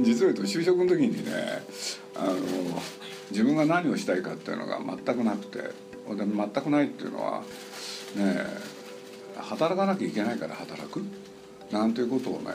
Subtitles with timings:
[0.00, 1.62] 実を言うと就職の時にね
[2.14, 2.34] あの
[3.30, 5.72] 自分が何をしたいかっていうのが全くなくてで
[6.16, 7.42] 全くないっていうのは
[8.14, 8.46] ね
[9.36, 11.02] 働かなきゃいけないから働く？
[11.70, 12.50] なんていうことをね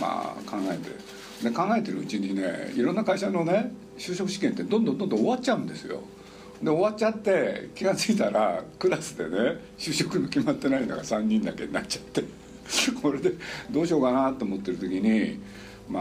[0.00, 6.00] まあ考えてで考えてるうちにねいろんな会社のね就職試験ってどんどんどんどん終わっちゃうんですよ。
[6.62, 12.24] で終わっちゃって気が付いたらクラスでね就職の決まってないのが3人だけになっちゃって
[13.02, 13.32] これで
[13.70, 15.40] どうしようかなと思ってる時に
[15.88, 16.00] ま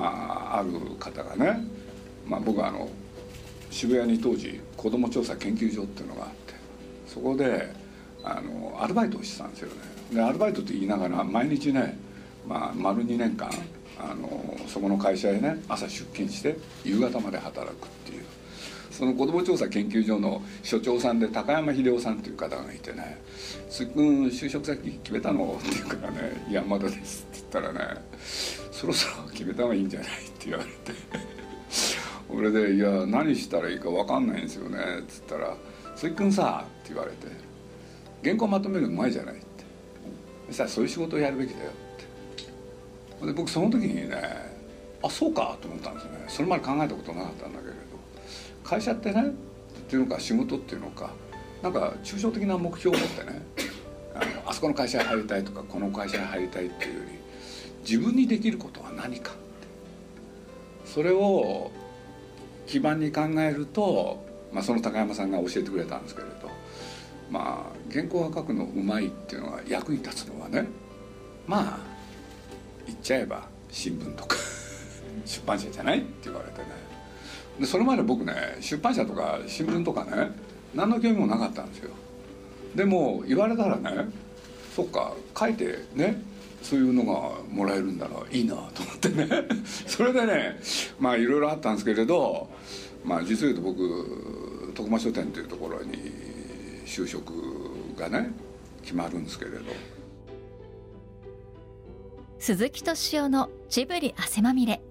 [0.54, 1.60] あある方がね、
[2.26, 2.90] まあ、僕はあの
[3.70, 6.54] 渋谷に当時子ども調査研究所っていうのがあって
[7.08, 7.74] そこで
[8.24, 9.76] あのアルバイトをしてたんですよね
[10.14, 11.98] でアルバイトって言いながら毎日ね、
[12.48, 13.50] まあ、丸2年間
[14.00, 18.26] あのそこの会社へね朝出勤して夕方まで働くっていう
[18.92, 23.20] その子ども調査研究所の所長さんで高山秀夫さんっていう方がいてね
[23.70, 28.02] 「鈴木君就職先決めたの?」って言うからね「いやまだです」って言ったらね
[28.84, 31.00] 「そろそろ決めた方がいいんじゃない?」って言われて。
[32.30, 35.56] 俺で「いや何したらいいか分かんないんですよね」っつったら
[35.96, 37.28] 「鈴木君さ」って言われて
[38.24, 39.46] 「原稿まとめるのうまいじゃない」って
[40.48, 41.72] 「そしたらそういう仕事をやるべきだよ」
[43.16, 43.26] って。
[43.28, 44.18] で僕その時にね
[45.02, 46.26] あそうかと思ったんですよね。
[46.28, 47.78] それまで考えたことなかったんだけれど
[48.64, 49.26] 会社ってねっ
[49.88, 51.12] ていうのか仕事っていうのか。
[51.62, 53.42] なんか抽象的な目標を持ってね。
[54.16, 57.24] あのあそこの会社に入りたいとかこの会社に入りたいっていうより
[57.88, 59.34] 自分にできることは何か。
[60.86, 61.72] それを
[62.68, 66.50] 基盤に考えると、まあ、その高山さんが教えてくれたんですけれど
[67.32, 70.68] まあ原稿が書くのうまいっていうのが役に立つのはね
[71.48, 71.80] まあ
[72.86, 74.38] 言っちゃえば新聞とか
[75.26, 76.66] 出版社じゃないって言われてね。
[77.60, 80.32] でそれまで僕ね出版社とか新聞とかね
[80.76, 81.92] 何の興味もなかったんですよ。
[82.76, 84.08] でも言われたらね
[84.76, 86.22] そっか書いてね
[86.64, 89.28] そういうのがもらえるんならいいなと思ってね。
[89.86, 90.60] それでね
[91.00, 92.50] まあいろいろあったんですけれど
[93.04, 95.94] まあ実を言うと僕徳間書店というところに
[96.86, 97.34] 就職
[97.98, 98.32] がね
[98.82, 99.58] 決まるんですけれど。
[102.40, 104.82] 鈴木敏夫のジブリ汗まみれ。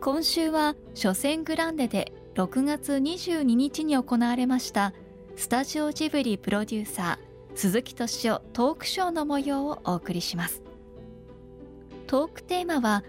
[0.00, 4.92] 今週は初戦グランデで6月22日に行われました
[5.34, 10.62] スタジオジブリプロデューサー鈴木敏夫トークショーの模様をお送りします。
[12.06, 13.04] トークテーマは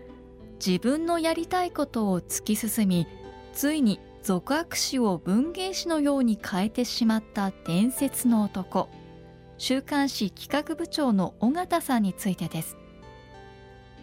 [0.66, 3.08] 自分のやりたいことを突き進み
[3.54, 8.90] ついに俗悪視を文芸誌のように変えてしまった伝説の男
[9.58, 12.78] 週刊誌企画部長の尾形さんについてです。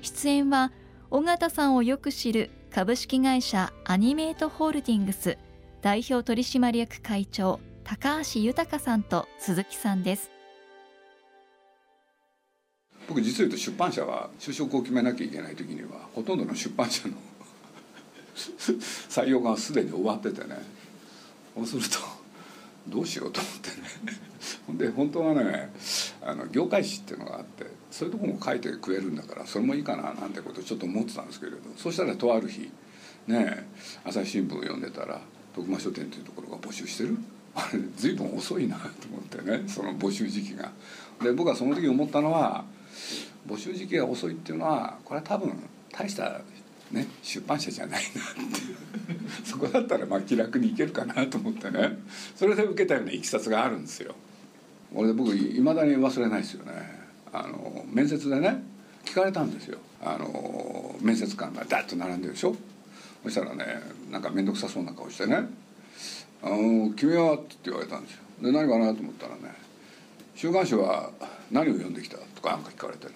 [0.03, 0.72] 出演は
[1.10, 5.38] 尾形さんをよく知る株式会社アニメートホールディングス
[5.80, 10.28] 代表取締役会長高橋豊さんと鈴木さんです。
[13.08, 17.14] 僕実を言うと出版社は就職を決めなきゃいけない時にはほとんどの出版社の
[19.08, 20.56] 採用がすでに終わっててね。
[21.54, 21.98] そうすると
[22.88, 23.70] どうしようと思って
[24.74, 24.78] ね。
[24.78, 25.72] で本当はね
[26.22, 32.68] あの業界誌っていうのがあってそういうとこも書いてくれるんだからそれもいいかななんてことをちょっと思ってたんですけれどそしたらとある日
[33.28, 33.64] ねえ
[34.03, 35.20] 朝日新聞を読んでたら
[35.54, 37.16] 徳間書店というところが募集してる。
[37.56, 40.71] あれ随分遅いなと思ってねその募集時期が。
[41.22, 42.65] で僕はその時思ったのは
[43.49, 45.53] 募集時期が遅いっていうのはこれは多分
[45.91, 46.41] 大した
[46.91, 48.61] ね、出版社じゃないなって。
[49.45, 51.99] そこだったらまあ気楽にいけるかなと思ってね。
[52.37, 54.15] それで受けたようないきさつがあるんですよ。
[54.95, 56.72] 俺僕いまだに忘れないですよね。
[57.33, 58.62] あの面接でね
[59.05, 59.78] 聞かれたんですよ。
[60.00, 62.55] あの面接官がダッと並んでるでしょ。
[63.25, 65.49] そしたらねなんか面倒くさそうな顔してね
[66.47, 68.19] 「あの君は?」って言われたんですよ。
[68.43, 69.55] で何かなと思ったらね
[70.37, 71.11] 「週刊誌は
[71.51, 73.12] 何を読んできた?」とかなんか聞かれてね。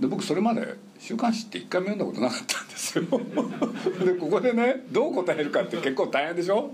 [0.00, 3.04] で僕それまで週刊誌って一回も読んだことなかったんですよ。
[4.06, 6.72] でここでねどう答えるかって結構大変でしょ？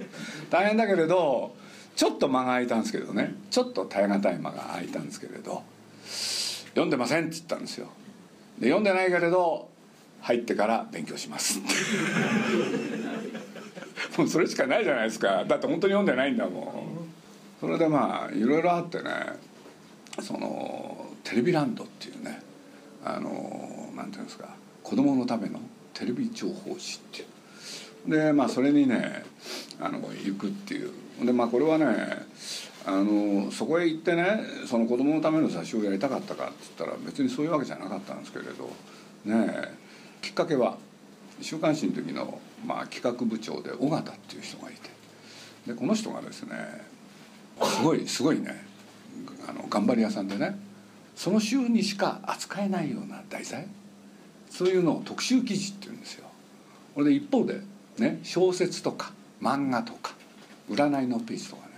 [0.51, 1.55] 大変だけれど
[1.97, 3.35] ちょっと間が空いたんですけどね。
[3.51, 5.63] ちょっと耐え難い間が空いたんですけれど
[6.75, 7.89] 「読んでません」って言ったんですよ。
[8.59, 9.69] で読んでないけれど
[10.21, 11.61] 入ってから勉強します
[14.19, 15.45] もうそれしかないじゃないですか。
[15.45, 16.65] だって本当に読んでないんだもん。
[17.61, 19.11] それでまあいろいろあってね
[20.21, 22.43] そのテレビランドっていうね
[23.05, 24.49] あのなんていうんですか
[24.83, 25.61] 子供のための
[25.93, 28.11] テレビ情報誌っていう。
[28.11, 29.25] でまあそれにね
[29.81, 30.91] あの行くっていう。
[31.25, 31.87] でまあこれはね
[32.87, 38.71] あのそこへ行ってねその子供のための雑誌をやりたかったかって言ったら別にそういうわけじゃなかったんですけれど
[39.25, 39.69] ね
[40.21, 40.77] きっかけは
[41.41, 44.95] 週刊誌の時の、まあ、企画部長で尾形っていう人がいて。
[45.67, 46.57] でこの人がですね
[47.63, 48.65] すごいすごいね
[49.49, 50.59] あの頑張り屋さんでね
[51.17, 53.67] その週にしか扱えないような題材
[54.51, 56.27] そういうのを特集記事っていうんですよ。
[56.95, 57.61] これで一方で
[57.99, 60.15] ね小説とか漫画とか
[60.71, 61.73] 占いのページとかね。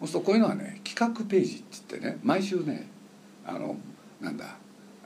[0.00, 2.88] そうするとこういうのはね企画ページって言ってね毎週ね
[3.46, 3.76] あの
[4.20, 4.56] なんだ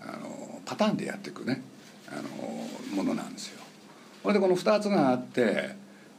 [0.00, 1.62] あのパターンでやっていくね
[2.08, 3.65] あのものなんですよ。
[4.26, 5.76] これでこの2つがあって、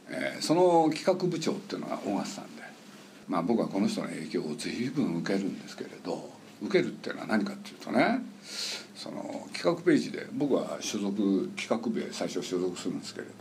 [0.08, 2.62] えー、その企画部長っていうのは小笠さんで、
[3.28, 6.30] まあ、僕はこの人の影響を随分受けるんですけれど
[6.62, 8.20] 受けるっていうのは何かっていうとね
[8.94, 13.32] その企画ページで僕は所属企画部へ最初所属するんですけれど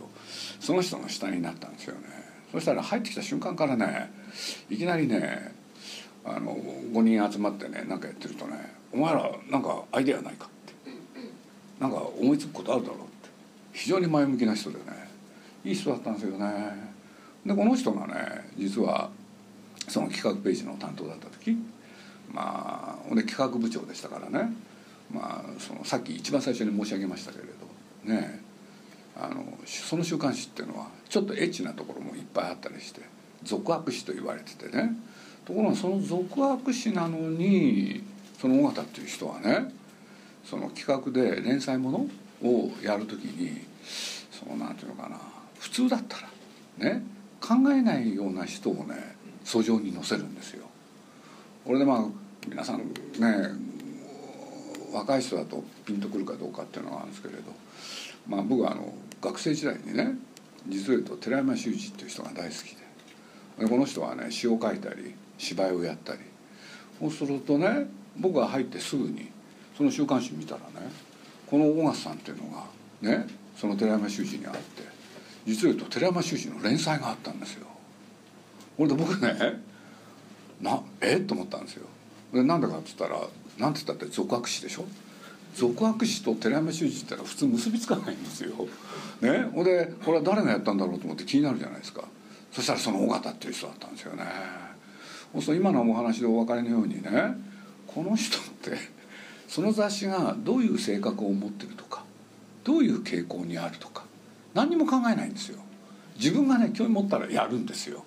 [0.60, 2.02] その人の下になったんですよね
[2.52, 4.12] そしたら入ってきた瞬間からね
[4.70, 5.54] いきなりね
[6.26, 10.92] あの5人集まってね何かやってるとね「お前らなんかアイデアないか?」って
[11.80, 12.98] 「なんか思いつくことあるだろう?」
[13.78, 15.08] 非常に前向きな人でね
[15.64, 16.48] いい人だったんですよね。
[17.46, 19.12] でこの人がね実は
[19.88, 21.56] その企画ページの担当だった時
[22.32, 24.52] まあで企画部長でしたからね。
[25.14, 28.42] まあそのさっき一番最初に申し上げましたけれどね
[29.16, 33.02] あのその週刊誌っていうのはちょっとエッチなところもいっぱいあったりして
[33.44, 34.98] 俗悪誌と言われててね。
[35.46, 38.04] ところがその俗悪誌なのに
[38.42, 39.72] その尾形っていう人はね
[40.44, 42.08] その企画で連載もの
[42.44, 43.66] をやる時に
[44.32, 45.20] そのなんていうのかな
[45.60, 46.18] 普通だった
[46.82, 47.04] らね
[47.40, 50.66] 考えないような人をね訴状に載せるんですよ。
[51.66, 52.06] 俺でまあ
[52.48, 53.68] 皆さんね
[54.92, 57.42] 若い人だとピンとくるかどうかっていうのはあるんですけれど、
[58.28, 60.16] まあ、僕はあの学生時代にね
[60.68, 62.88] 実を言うと寺山修司っていう人が大好きで
[63.60, 66.20] でこの人はね詩を書いたり芝居をやったり
[67.00, 67.88] そうするとね
[68.18, 69.30] 僕が入ってすぐに
[69.78, 70.90] その週刊誌見たらね
[71.50, 72.66] この小笠さんっていうのが
[73.18, 74.60] ねその寺山修司にあって
[75.46, 77.68] 実を言うと寺山修司の連載があったんですよ。
[78.78, 79.34] これで僕ね
[80.62, 81.18] なえ？
[81.18, 81.86] っと思ったんですよ。
[82.34, 83.20] でなんでかっつったら
[83.58, 84.86] なんて言ったって俗悪視でしょ？
[85.56, 88.52] 俗悪視と寺山修司ってのは普通結びつかないんですよ。
[89.22, 92.04] ね、ほんでこれは誰がやったんだろうと思って気になるじゃないですか
[92.52, 94.24] そしたらその尾形っていう人だったんですよね。
[95.42, 97.10] そう今のお話でお分かりのようにね
[97.88, 98.78] この人って
[99.48, 102.04] その雑誌がどういう性格を持ってるとか
[102.64, 104.04] どういう傾向にあるとか
[104.54, 105.60] 何にも考えないんですよ。
[106.18, 108.04] 自分がね興味持ったらやるんですよ。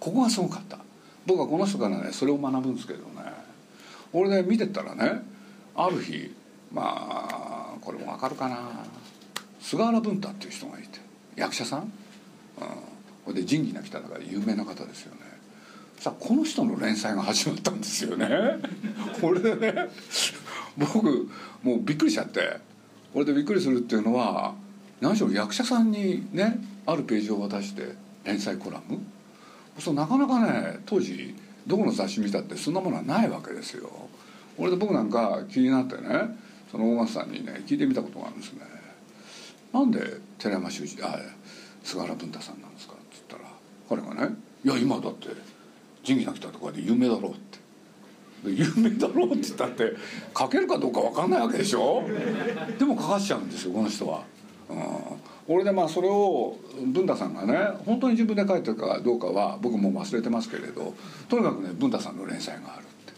[0.00, 0.78] ここがすごかった。
[1.26, 3.06] 僕はこの人からねそれを学ぶんですけどね。
[4.12, 5.22] 俺ね見てったらね
[5.74, 6.34] ある日
[6.72, 8.58] まあこれも分かるかな。
[9.60, 11.00] 菅原文太っていう人がいて
[11.34, 11.92] 役者さん、うん、こ
[13.28, 15.20] れで仁義なき戦い有名な方ですよね。
[15.98, 18.28] さあこの人の連載が始まったんですよね。
[19.20, 19.88] これでね
[20.76, 21.28] 僕
[21.62, 22.64] もうびっくりしちゃって。
[23.12, 24.54] これでびっくりするっていうのは
[25.00, 27.94] 何しろ役者さんにねあるページを渡して
[28.24, 28.98] 連載コラム。
[29.78, 31.34] そうなかなかね当時
[31.66, 33.88] どこの雑誌見たってそんなものはないわけですよ。
[34.58, 36.36] 俺で僕なんか気になってね
[36.70, 38.60] その大松さんにね聞いてみたことがあるんですね。
[39.72, 39.98] なんで
[40.38, 41.18] 寺山修司あ
[41.82, 43.50] 菅原文太さんなんですかって言ったら
[43.88, 45.28] 彼がね「いや今だって
[46.02, 47.55] 仁義なきたとかで有名だろ」って
[48.50, 49.94] 有名だろうって言ったって
[50.38, 52.02] 書けるかどうか分かんないわけでしょ？
[52.78, 54.22] でも書かしちゃうんですよこの人は。
[54.68, 54.78] うん。
[55.48, 60.92] 俺でまあそれを文太さんがね本当に自分で書いてるかどうかは僕も忘れてますけれど
[61.28, 63.12] とにかくね文太さんの連載があるって。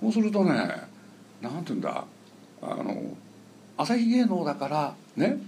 [0.00, 0.52] そうするとね
[1.42, 2.04] 何て言うんだ
[2.62, 3.02] あの
[3.76, 5.38] 朝日芸能だからね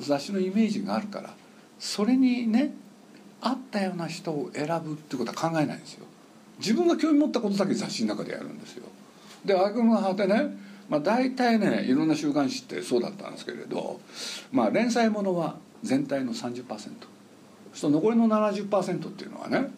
[0.00, 1.34] 雑誌のイメージがあるから
[1.78, 2.72] それにね
[3.40, 6.06] 合ったような人を選ぶってことは考えないんですよ。
[6.60, 8.84] 自分が興味持ったことだけ雑誌の中でやるんですよ。
[9.44, 14.00] で挙句の果てねまあ、大体ねいろんな週刊誌ってそうだったんですけれど、
[14.50, 16.64] まあ、連載ものは全体の30%
[17.72, 19.70] その残りの70%っていうのはね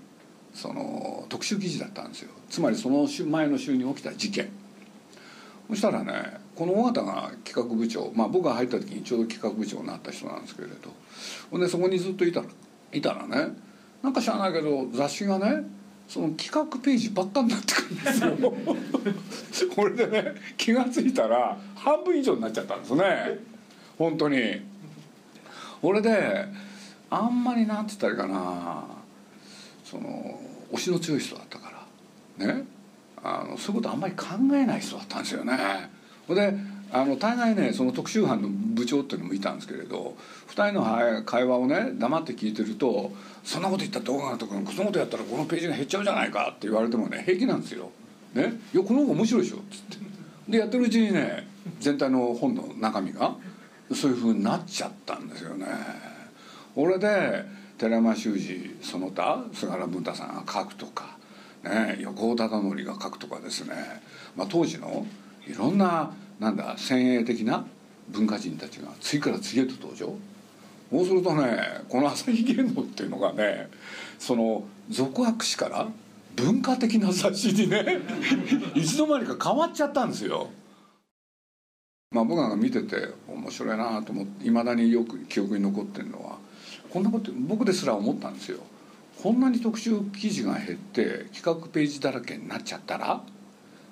[0.54, 2.30] その特集記事だったんですよ。
[2.48, 4.50] つまりその前の週に起きた事件。
[5.68, 6.12] そしたらね
[6.54, 10.74] この尾形が企画部長まあ僕が入った時にちょうど企画部長になった人なんですけれど
[11.50, 12.46] ほんでそこにずっといたら
[12.92, 13.56] いたらね
[14.02, 15.64] なんか知らないけど雑誌がね
[16.08, 19.72] その企画ページばっかになってくるんですよ。
[19.74, 23.38] これでね気が付いたら半分以上になっちゃったんですね。
[23.98, 24.60] 本当に。
[25.80, 26.46] 俺で
[27.10, 28.84] あんまりなんて言ったらいいかな。
[29.84, 30.38] その
[30.72, 31.86] 推しの強い人だったか
[32.38, 32.46] ら。
[32.46, 32.64] ね。
[33.24, 35.56] あのそういうことあんまり考えない人だったんですよね。
[36.28, 36.54] で
[36.92, 40.14] あの大概ねその特集班の部長っていうのもいたんですけれど
[40.48, 47.90] 2人の会話をね黙って聞いてると「そんなこと言ったって大川とかそんなことやったらこのページが減っちゃうじゃないか」って言われてもね平気なんですよ。
[48.34, 50.04] ね、いやこの方が面白いでしょっつって
[50.48, 51.46] でやってるうちにね
[51.80, 53.36] 全体の本の中身が
[53.94, 55.66] そういうふうになっちゃったんですよね。
[56.74, 57.44] 俺で
[57.78, 61.16] 寺山修司その他菅原文太さんが書くとか、
[61.62, 63.74] ね、横尾忠則が書くとかですね、
[64.36, 65.06] まあ、当時の
[65.46, 67.64] いろんななんだ先鋭的な
[68.08, 70.12] 文化人たちが次から次へと登場
[70.90, 71.56] そうするとね
[71.88, 73.68] この朝日芸能っていうのがね
[74.18, 75.86] その俗悪史から
[76.34, 78.00] 文化的な雑誌にね
[78.74, 80.50] いつの間にか変わっちゃったんですよ。
[82.10, 86.38] まあ、僕なんか見てて面白いなと思っていまだによく記憶に残ってるのは
[86.90, 88.58] こんなこと僕ですら思ったんですよ。
[89.22, 93.22] こんなに特集記事が減って企画ページだらけになっちゃったら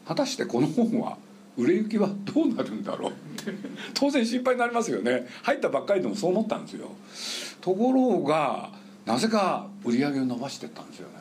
[0.07, 1.17] 果たしてこの本は
[1.57, 3.13] 売れ行きはどうなるんだろう？
[3.95, 5.27] 当然心配になりますよね。
[5.43, 6.91] 入ったばっかりでもそう思ったんですよ。
[7.61, 8.71] ところが
[9.07, 11.15] なぜか売り上げを伸ばしてったんですよね、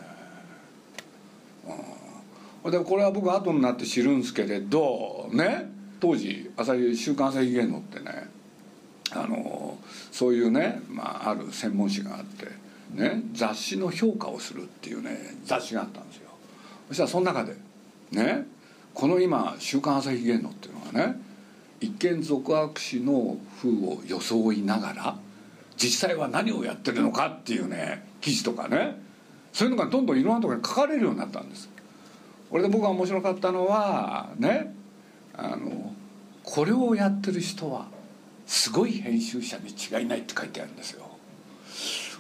[2.64, 8.30] うん、でこれは僕後になって知るんですけれどね当時朝日「週刊朝日芸能」ってね
[9.12, 9.78] あの
[10.12, 12.48] そういうね、まあ、ある専門誌があって
[12.94, 16.30] ね雑誌の評価をするっていうね雑誌があったんですよ。
[16.90, 17.56] そしたらその中で
[18.12, 18.46] ね
[18.94, 21.20] この今「週刊朝日芸能」っていうのがね
[21.80, 25.20] 一見俗悪史の風を装いながら
[25.78, 29.02] 実際は何をやってるのかっていうね記事とかね
[29.54, 31.70] そういうのがどんどんいろんなところに書かれるようになったんです。
[32.50, 34.74] これで僕が面白かったのはね
[35.36, 35.94] あの
[36.44, 37.88] これをやってる人は
[38.46, 41.06] すごい編集者に違いないって書いてあるんですよ。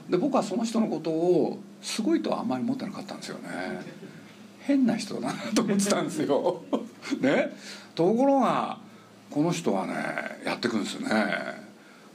[0.09, 3.49] で僕はその人のことをすごいとはあんまり思ってなかったんですよね。
[4.69, 6.61] 変な人だなと思ってたんですよ。
[7.21, 7.51] ね？
[7.95, 8.77] ところが
[9.31, 9.95] この人はね
[10.45, 11.09] やってくんですよね。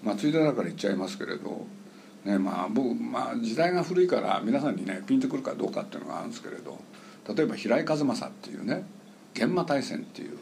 [0.05, 1.67] まあついでだから言っちゃいますけれど
[2.25, 6.79] ねまあ僕、まあ、時代が古いから皆さんにねピンとくるかどうかっていうのがあるんですけれど
[7.35, 8.85] 例えば平井和正っていうね
[9.35, 10.39] 「現場大戦」っていう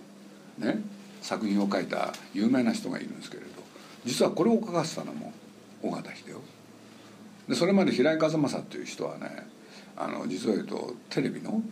[0.58, 0.82] ね
[1.22, 3.48] 作品を書いた有名な人がいるんですけれど
[4.04, 5.32] 実はこれを書かせたのも
[5.82, 6.42] 緒方秀夫。
[7.48, 9.46] でそれまで平井和正っていう人はね
[9.96, 11.62] あの実を言うとテレビの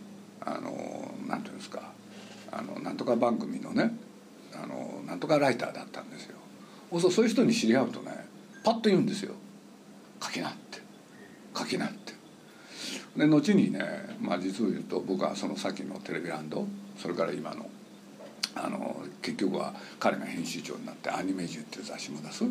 [0.41, 1.91] あのなんていうんですか
[2.51, 3.95] あのなんとか番組のね
[4.53, 6.37] あのなんとかライターだったんですよ。
[6.99, 8.25] そうそういう人に知り合うとね
[8.63, 9.33] パッと言うんですよ
[10.21, 10.79] 「書きな」って
[11.55, 12.13] 「書きな」って。
[13.15, 13.79] で後にね、
[14.21, 16.65] まあ、実を言うと僕はその先のテレビランド
[16.97, 17.69] それから今の
[18.55, 22.43] あの結局は彼が編集長になって「アニメジュ」っていう雑誌も出す。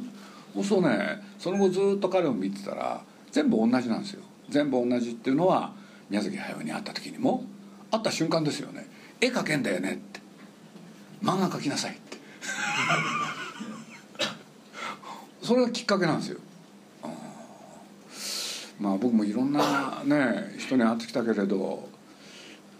[0.66, 4.22] そうねその後ずっと彼を見てたら全部同じなんですよ。
[4.48, 5.72] 全部同じっていうのは
[6.08, 7.44] 宮崎駿に会った時にも
[7.90, 8.86] 会った瞬間ですよね
[9.20, 10.20] 「絵描けんだよね」って
[11.22, 12.18] 「漫画描きなさい」って。
[15.42, 16.38] それがきっかけなんですよ。
[18.78, 21.88] まあ僕もいろんなね人に会ってきたけれど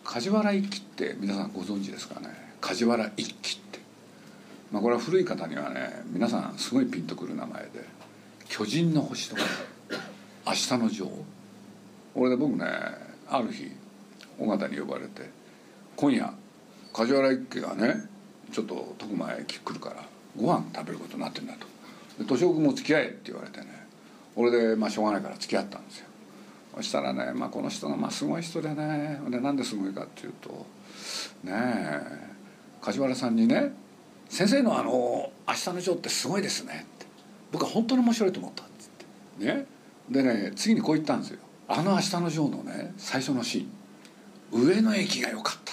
[0.05, 2.29] 梶原一騎って皆さんご存知ですかね。
[2.61, 3.81] 梶原一騎って。
[4.73, 7.85] まあこれは古い方にはね皆さんすごいピンとくる名前で
[8.49, 9.43] 「巨人の星」とか
[10.47, 11.25] 「明日の女王」
[12.15, 12.67] 俺で僕ね
[13.29, 13.71] ある日
[14.41, 15.31] 尾形に呼ばれて
[15.97, 16.33] 「今夜
[16.93, 18.09] 梶原一騎がね
[18.51, 20.05] ちょっと徳間へ来るから
[20.37, 21.67] ご飯食べることになってんだ」と
[22.19, 23.67] 「で敏夫君も付き合え」って言われてね
[24.35, 26.07] 俺でまあしょうがないから付き合ったんですよ。
[26.77, 30.67] そしたらね、まあ、この人がまあすごい人でねでなんですごいかっていうと
[31.43, 32.01] ねえ
[32.81, 33.73] 梶原さんにね
[34.31, 37.07] 「先生のあの「明日のジョー」ってすごいですね」って
[37.53, 38.89] 「僕は本当に面白いと思った」っつっ
[39.39, 39.45] て。
[39.45, 39.67] ね。
[40.09, 43.80] でね次にこう言ったんですよ「あの「明日のジョー」のね最初のシーン。
[44.53, 45.71] 上野駅が良かった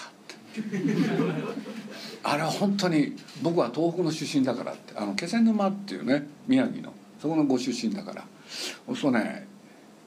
[2.23, 4.93] あれは本当に僕は東北の出身だからって。
[4.95, 6.93] あの気仙沼っていうね宮城の。
[7.21, 8.25] そこのご出身だから。
[8.85, 9.47] そうするとね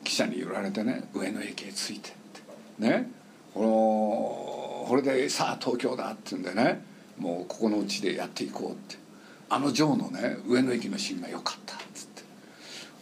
[0.04, 2.42] 記者に言われてね上野駅へ着いてって。
[2.78, 3.10] ね。
[3.54, 6.82] このこれでさあ東京だって言うんでね
[7.18, 8.96] もうここのうちでやっていこうって。
[9.48, 12.22] あの城のね上野駅のシーンが良かったっつって。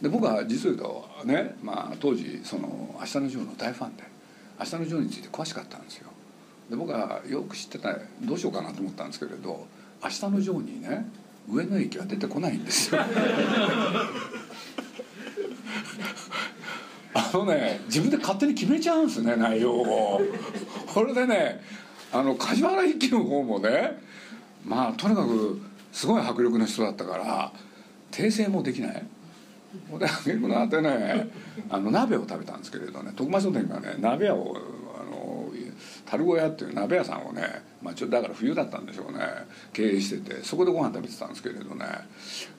[0.03, 4.03] で僕は実を言うとね、まあ、当時その「明日のジョー」の大ファンで
[4.59, 6.09] 「明日のジョー」について詳しかったんですよ。
[6.69, 9.65] で僕はよく知ってたどうしようかなと思ったんですけれど
[10.03, 11.07] 「明日のジョー」にね
[11.49, 13.01] 上野駅は出てこないんですよ。
[17.15, 20.21] あのね自分で勝手に決めちゃうんですね内容を。
[20.93, 21.63] これでね
[22.11, 23.99] あの梶原一騎の方もね
[24.65, 25.59] まあとにかく
[25.91, 27.51] すごい迫力の人だったから
[28.11, 29.03] 訂正もできない。
[29.99, 31.29] で挙句のあてね
[31.69, 34.57] あの鍋を食べたんですけれどね徳間書店がね鍋屋を
[34.99, 35.49] あの
[36.05, 37.43] 樽小屋っていう鍋屋さんをね、
[37.81, 39.19] まあ、ちょだから冬だったんでしょうね
[39.73, 41.85] 経営しててそこでご飯食べてたんですけれどね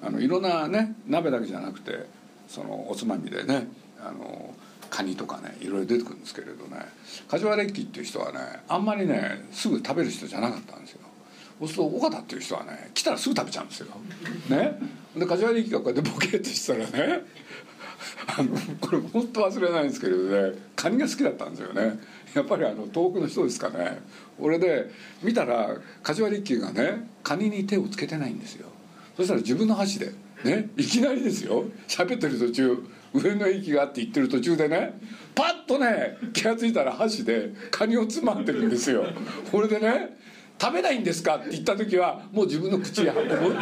[0.03, 2.07] あのいろんなね鍋だけじゃなくて
[2.49, 3.67] そのおつまみでね
[4.01, 4.55] あの
[4.89, 6.79] カニとかねいろいろ出てくるんですけれどね
[7.29, 8.39] 梶原一騎っていう人はね
[8.69, 11.10] あんまりねすぐ食べる人じゃなかったんですよ。
[11.61, 13.87] そうすると尾形っていう人はね来たらすぐ食べちゃうんですよ。
[14.49, 14.79] ね。
[15.17, 17.21] で梶原一騎がこうやってボケっとしたらね
[18.27, 22.01] あのこれ本当忘れないんですけれどねカニが好きだったんですよね。
[22.35, 24.01] やっぱりあの遠くの人ですかね。
[24.39, 24.91] 俺で
[25.23, 28.69] 見たら梶原一騎がねカニに手をつけてないんですよ。
[29.17, 30.13] そしたら自分の箸で
[30.45, 31.65] ねいきなりですよ。
[31.89, 34.99] 喋ってる途中上の駅があって言ってる途中でね
[35.35, 39.05] パッとね気が付いたら箸でカニをつまんでるんですよ。
[39.51, 40.17] これでね
[40.61, 43.57] 「食べないんですか?」って言った時はもう自分の口に運ぶ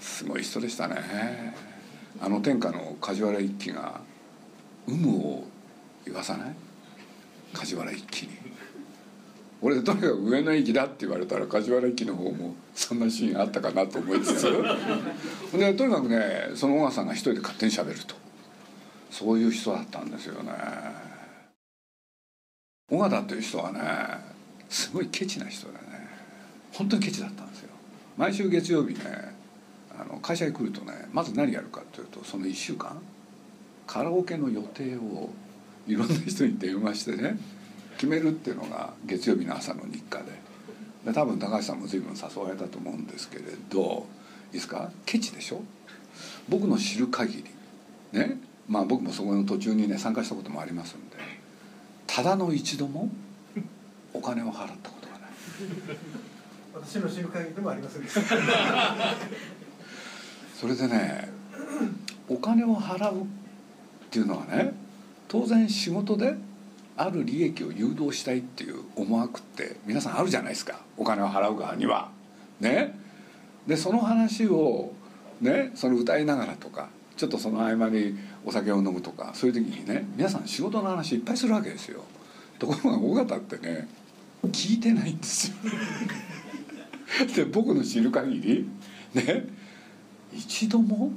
[0.00, 1.54] すごい人でしたね。
[2.20, 4.00] あの天下の梶原一騎が
[4.86, 5.44] 有無を
[6.04, 6.54] 言わさない？
[7.54, 8.32] 梶原一騎に。
[9.62, 14.42] 俺とにかく上野駅だって言われたら梶原駅の方もそんなシーンあったかなと思いつつ。
[15.52, 18.14] でとにかくねその小川さんが一人で勝手にしゃべると。
[19.10, 20.52] そういう人だったんですよね。
[22.90, 23.80] 小川っていう人はね
[24.68, 25.78] すごいケチな人でね。
[26.72, 27.70] 本当にケチだったんですよ。
[28.16, 29.34] 毎週月曜日ね
[29.98, 33.00] あの会社に来るとねまず何やるかっていうとその1週間
[33.86, 35.30] カラオケの予定を
[35.86, 37.38] いろんな人に電話してね
[37.94, 40.24] 決めるっていうのが月曜日の朝の日課で。
[41.04, 44.06] で多分高橋さんも随分誘われたと思うんですけれど
[44.48, 44.90] いいですか？
[45.06, 45.62] ケチでしょ？
[46.48, 47.44] 僕の知る限
[48.12, 51.16] りねまあ僕もそこの途中にね参加したこともありますんで
[52.12, 53.08] ただの一度も
[54.12, 55.30] お金を払ったことがない。
[56.74, 58.02] 私の知る限りでもありません。
[60.58, 61.30] それでね
[62.28, 63.24] お金を払うっ
[64.10, 64.74] ていうのはね
[65.28, 66.34] 当然仕事で
[66.96, 70.80] ある利益を誘導したいっていう思惑って皆さんあるじゃないですか。
[70.96, 72.10] お金を払う側には。
[72.58, 72.98] ね。
[73.66, 74.92] でその話を
[75.40, 76.88] ねその歌いながらとか
[77.20, 82.02] ちょっとその合間にお酒を飲むとかそういう時にね皆さん仕事の話いっぱいするわけですよ。
[82.58, 83.88] ところが尾形ってね
[84.44, 85.56] 聞いてないんですよ。
[87.36, 88.66] で僕の知る限り
[89.12, 89.44] ね
[90.32, 91.12] 一度も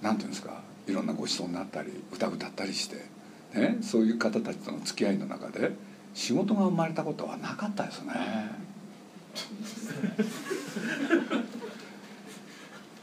[0.00, 3.12] なんていうんですかいろんなご馳走になったり歌歌ったりして
[3.54, 5.72] ね、そういう方たちとの付き合いの中で
[6.12, 8.12] 仕事が生まれたことはなかったですね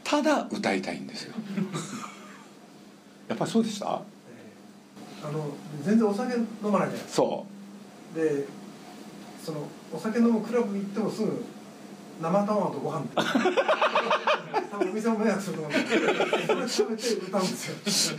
[0.04, 1.34] ただ歌いたいんですよ
[3.28, 3.86] やっぱりそうでした？
[5.24, 5.50] あの
[5.84, 7.46] 全然お酒飲まないじゃないそ
[8.14, 8.18] う。
[8.18, 8.44] で
[9.44, 11.44] そのお酒飲むクラブ行ってもすぐ
[12.20, 13.04] 生卵とご飯
[14.70, 15.88] 多分お店も迷惑すると思うんで
[16.46, 17.56] それ食べて歌うんで
[17.90, 18.18] すよ。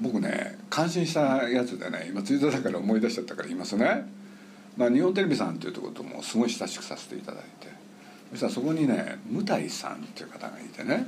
[0.00, 4.10] 僕ね感心したやつでね今ツイートだから思い出しちゃったから言いますね、
[4.76, 7.68] まあ、日本テレビさんっていうところともすごい親しくさせていただいて。
[8.30, 11.04] そしたらそこにねムタイさんっていう方がいてね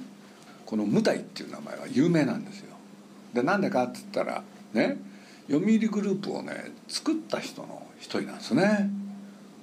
[0.72, 2.74] このムタイっていう名前は有名なんですよ。
[3.34, 4.96] でなんでかって言ったらね
[5.46, 8.88] 読売グループをね作った人の一人なんですね。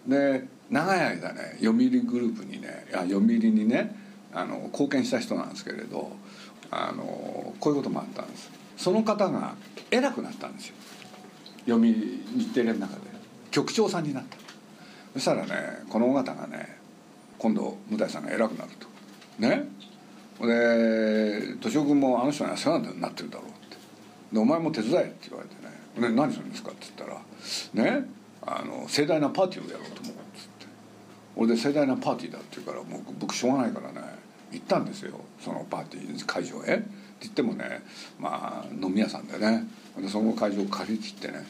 [0.06, 3.96] で長い間ね読売グループにねいや読売にね
[4.32, 6.12] あの貢献した人なんですけれど
[6.70, 8.52] あのこういうこともあったんです。
[8.78, 9.56] その方が
[9.90, 10.76] 偉くなったんですよ。
[11.62, 11.92] 読み
[12.38, 13.02] 日テレの中で。
[13.50, 14.38] 局長さんになった。
[15.14, 15.54] そしたらね
[15.90, 16.78] この尾形がね
[17.40, 18.88] 今度向井さんが偉くなると。
[19.40, 19.89] ね。
[20.48, 23.78] で敏夫君もあの人は世話になってるだろうって。
[24.32, 26.10] でお前も手伝えって言われてね。
[26.10, 28.06] で何するんですかって言ったらね
[28.42, 30.66] あの盛大なパーティーをやろうと思うっつって。
[31.36, 34.02] 俺で盛大なパーティーだって言うからもう僕しょうがないからね
[34.52, 35.20] 行ったんですよ。
[35.42, 36.76] そのパーティー会場へ。
[36.76, 36.88] って
[37.22, 37.84] 言ってもね
[38.18, 39.68] まあ飲み屋さんでね。
[40.00, 41.46] でその会場を借り切ってね。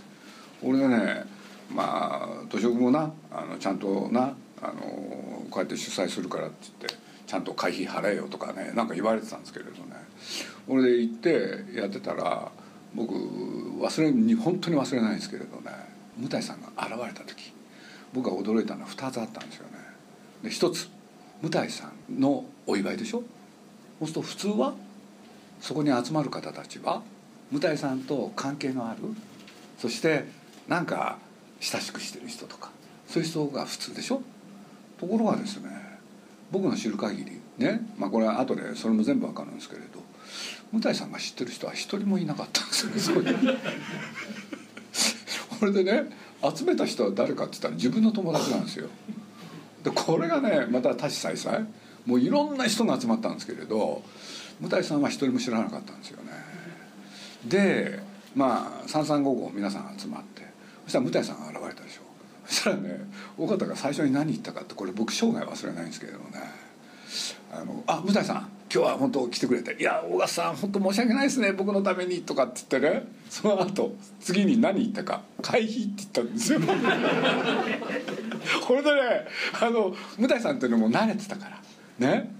[0.63, 1.25] 俺がね
[1.71, 4.81] まあ年男もなあのちゃんとなあの
[5.51, 7.08] こうやって主催するからって言って。
[7.29, 9.77] ちゃんと会費払えよとかねなんか言われてたんですけれどね。
[10.67, 12.51] 俺で行ってやってたら
[12.95, 15.71] 僕忘れに本当に忘れないんですけれどね
[16.17, 17.53] 向井さんが現れた時
[18.13, 19.77] 僕が驚いたのは2つあったんですよね。
[20.41, 20.89] で1つ
[21.43, 23.21] 向井さんのお祝いでしょ？
[23.99, 24.73] そうすると普通は
[25.61, 27.03] そこに集まる方たちは
[27.51, 29.01] 向井さんと関係のある
[29.77, 30.25] そして
[30.67, 31.19] なんか
[31.59, 32.71] 親しくしてる人とか
[33.07, 34.23] そういう人が普通でしょ？
[34.99, 35.69] ところがですね
[36.51, 39.99] 僕の知る限りねまあこれは後でそれも全部わかるんですけれど
[40.71, 43.27] 向井さんが知ってる人は一人もいなかったんですよそこに。
[45.59, 46.09] これでね
[46.55, 48.87] 集めた人は誰かって言ったら自分の友達なんですよ。
[49.83, 51.65] でこれがねまた多種多彩
[52.05, 54.03] もういろんな人が集まったんですけれど
[54.59, 56.31] 向井さんは一人も知らなかったんですよね
[57.45, 57.99] で
[58.35, 60.43] まあ3355皆さん集まって
[60.83, 62.08] そしたら向井さんが現れたでしょ
[62.49, 63.07] そしたらね
[63.37, 66.39] 尾形が最初に何言ったかってこれ僕生涯忘れないんですけどもね
[67.53, 76.59] 「あのあ向井さん今日は本当来てくれていや尾形さん本当申し訳ないですね僕のために」とかって言ってねその後次に何言ったか「会費」って言ったんですよ。
[78.65, 79.27] これでね
[79.61, 81.61] あの向井さんっていうのも慣れてたか
[81.99, 82.33] らね。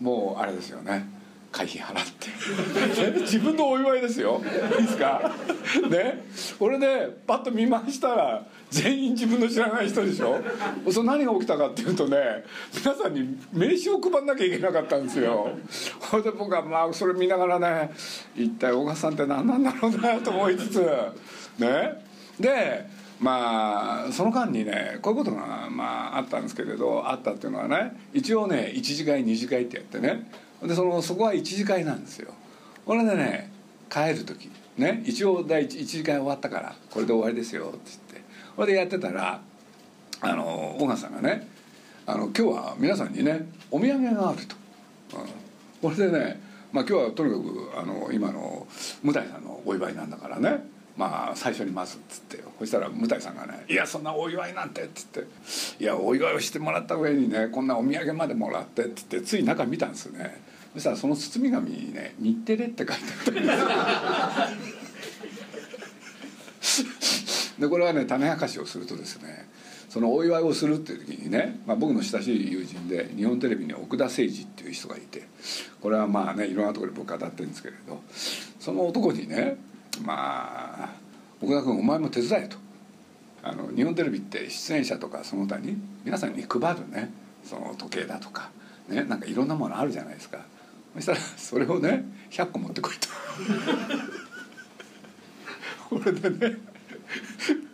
[0.00, 1.06] もうあれですよね。
[1.54, 3.20] 会費払って。
[3.22, 4.42] 自分のお祝いですよ。
[4.78, 5.30] いいですか？
[5.88, 6.24] ね？
[6.58, 10.40] 俺でパッと見ましたら全員自分の知らない人でしょ？
[10.90, 12.16] それ何が起きたかっていうとね
[12.76, 15.50] 皆さんに名刺を配んなきゃいけなかったんですよ。
[16.00, 17.92] ほいで僕はまあそれ見ながらね
[18.36, 20.78] 一体小川さんって何なんだろうなと思いつつ
[21.58, 22.04] ね？
[22.40, 22.84] で
[23.20, 30.28] まあその間にねこういうことがまああったんですけれどあったっていうのはね一応ね1次会2次会ってやってね
[30.66, 32.32] でそのそこは1次会なんですよ。
[32.86, 33.50] これでね
[33.90, 34.50] 帰る時。
[34.76, 38.24] ね一応第 1, 1次会終わったからこれで終わりですよって言って。
[38.56, 39.40] これでやってたら
[40.20, 41.48] あの小川さんがね
[42.06, 44.56] あの今日は皆さんにねお土産があると、
[45.16, 46.40] うん、これでね
[46.72, 48.66] まあ今日はとにかくあの今の
[49.02, 50.74] 向井さんのお祝いなんだからね。
[50.96, 55.24] まあ最初にまずっつってそしたら向井さんがね「いやそんなお祝いなんて」っつって
[55.82, 60.40] 「いやお祝いをしてもらった上にねこんなお土産までもらって」っつってつい中見たんですよね。
[60.74, 63.40] そしたらその包み紙にね「日テレ」って書いてあったんで
[66.60, 66.88] すよ。
[67.60, 69.48] でこれはね種明かしをするとですね
[69.88, 75.28] そのお祝いをするっていう時にね、まあ、僕の親しい友人で日本テレビに奥田誠二っていう人がいて
[75.80, 78.02] これはまあねいろんなところで僕語ってるんですけれど
[78.58, 79.56] その男にね
[80.02, 80.92] まあ
[81.40, 82.64] 奥田君お前も手伝えと。
[83.46, 87.12] あの日本テレビって出演者とかその他に皆さんに配るね
[87.44, 88.50] その時計だとか
[88.88, 90.38] ねなんかいろんなものあるじゃないですか。
[90.94, 93.08] そしたらそれをね100個持ってこいと。
[95.88, 96.56] これでね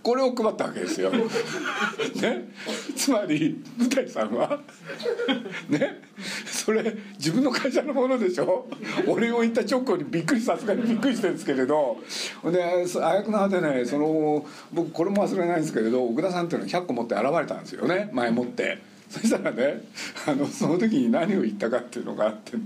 [0.02, 1.11] これを配ったわけですよ。
[1.12, 1.28] ね、
[2.96, 4.59] つまり舞台さんは
[5.68, 6.00] ね。
[6.46, 8.68] それ自分の会社のものでしょ。
[9.06, 11.98] 俺を言った直後にびっくりさすがにびっくりしてるんですけれど。
[12.44, 18.11] であやくなでねその僕これも忘れないんですけれど奥田さんっていうのは100個持って現れたんですよね。
[18.12, 18.89] 前もって。
[19.11, 19.83] そしたらね
[20.25, 22.64] あのその時に何を言ったかっていうのがあってね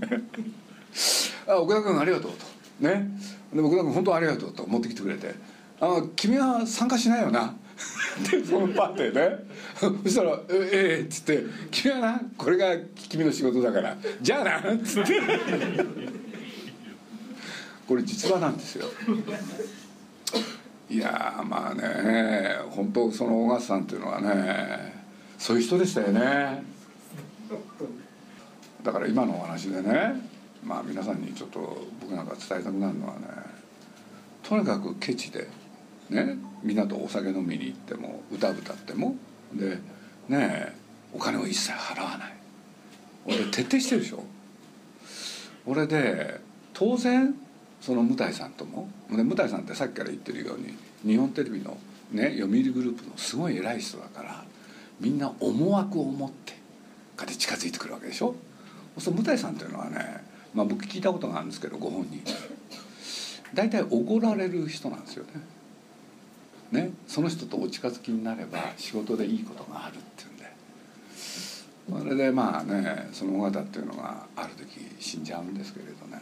[1.47, 2.55] 「あ奥田君ありがとう」と。
[2.79, 3.09] ね、
[3.53, 5.33] で奥田君本当ありがとうと持ってきてくれて。
[5.79, 7.53] あ君は参加しないよな。
[8.31, 9.37] でそのパーティーね。
[10.03, 12.77] そしたら「ええっつって「君はなこれが
[13.09, 13.97] 君の仕事だから。
[14.21, 15.21] じゃあな」っつって。
[17.87, 18.87] これ実話なんですよ。
[20.89, 25.04] いやまあね本当その小笠さんっていうのはね
[25.45, 26.63] そういう人でしたよね。
[28.81, 30.15] だから今のお話でね
[30.63, 33.27] まあ皆さんにちょっと僕なんか伝えたくなるのはね
[34.41, 35.47] とにかくケチで
[36.09, 39.17] ねみんなとお酒飲みに行っても歌歌っても
[39.53, 39.77] で
[40.29, 40.75] ね
[41.13, 42.33] お金を一切払わない。
[43.27, 44.23] 俺徹底してるでしょ。
[45.67, 46.39] 俺で
[46.73, 47.35] 当然
[47.81, 51.77] その向井さんともで向井さんってさっきから言ってるように日本テレビの、
[52.11, 54.43] ね、読売グループのすごい偉い人だから
[54.99, 56.53] みんな思惑を持って
[57.15, 58.35] かで近づいてくるわけでしょ？
[58.97, 62.23] そう向井さんっていうのはね、まあ、僕聞いたことがあるんですけどご本人
[63.53, 65.31] 大体おごられる人なんですよね。
[66.71, 72.03] ね、その人とお近づきになれば仕事でいいことがあるっていうんで。
[72.03, 76.19] それでまあねその尾形っていうのがある時死んじゃうんですけれどね。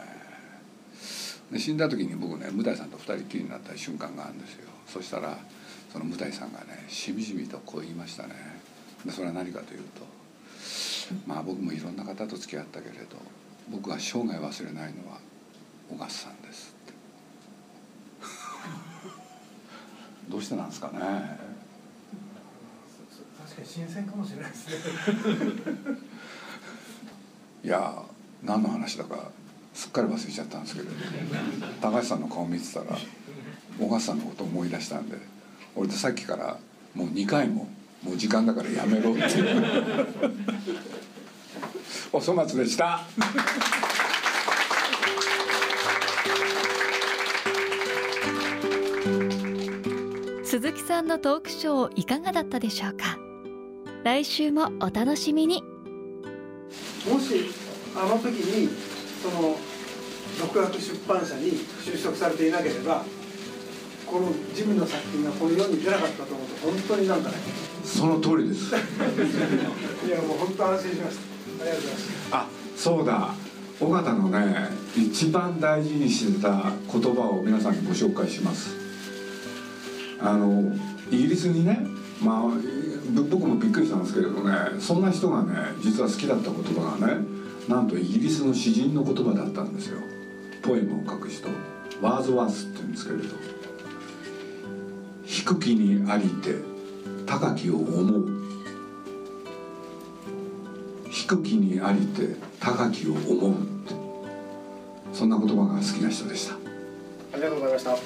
[1.50, 4.68] で死んだ時に僕ね向井さんと二人きりになった瞬間があるんですよ。
[4.86, 5.38] そしたら
[5.92, 8.34] その向井さんがねしみじみとこう言いましたね。
[9.12, 9.86] それは何かというと
[11.26, 13.16] まあ僕もいろんな方と付き合ったけれど
[13.70, 15.18] 僕は生涯忘れないのは
[15.90, 16.74] 小笠さんです
[20.28, 20.94] どうしてなんですかね。
[20.98, 21.10] 確
[23.56, 24.74] かに新鮮かもしれないですね。
[27.62, 28.02] いや
[28.42, 29.30] 何の話だか
[29.72, 30.90] すっかり忘れちゃったんですけど
[31.80, 32.86] 高橋さんの顔見てたら
[33.78, 35.16] 小笠さんのこと思い出したんで
[35.74, 36.58] 俺でさっきから
[36.94, 37.68] もう2回も
[38.04, 39.22] もう時間だからやめろって
[42.12, 43.00] お粗末でした。
[50.44, 53.18] 鈴木さんのトークショーいかがだったでしょうか。
[54.04, 55.64] 来週もお楽しみに。
[57.10, 57.50] もし
[57.96, 58.68] あの時に
[59.22, 59.56] その
[60.38, 61.52] 独学出版社に
[61.84, 63.04] 就職されていなければ
[64.14, 67.34] このジムの作品がこの世に出なかったと思うと本当になんかね。
[67.82, 68.70] その通りです。
[70.06, 71.16] いやもう本当安心しまし
[71.58, 71.64] た。
[71.64, 72.28] ありがとうございます。
[72.30, 73.34] あそうだ。
[73.80, 78.70] 尾形のね一番大事にしてた言葉を皆さんにご紹介します。
[80.20, 80.72] あの
[81.10, 81.84] イギリスにね
[82.22, 87.18] まあ僕もびっくりしたんですけれどねそんな人がね実は好きだった言葉がね
[87.68, 89.98] なんとイギリスの詩人の言葉だったんですよ。
[90.62, 91.48] ポエムを書く人。
[92.00, 93.24] ワーズワースって言うんですけれど
[95.46, 96.54] 「低きにありて
[97.26, 98.28] 高きを思う」
[101.10, 103.94] 「低きにありて高きを思う」って。
[105.12, 106.54] そんな言葉が好きな人でした。
[106.54, 106.58] あ
[107.36, 107.96] りがとうございました。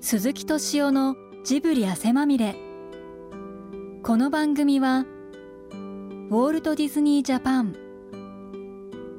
[0.00, 2.56] 鈴木敏夫のジブリ汗まみれ。
[4.02, 5.04] この番組は
[5.70, 7.76] ウォルト・ディズニー・ジャパン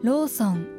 [0.01, 0.78] ローソン